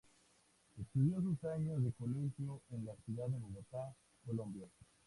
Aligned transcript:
Estudió 0.79 1.21
sus 1.21 1.43
años 1.43 1.83
de 1.83 1.91
colegio 1.91 2.63
en 2.71 2.85
la 2.87 2.95
ciudad 3.05 3.27
de 3.27 3.37
Bogotá, 3.37 3.95
Colombia. 4.25 4.67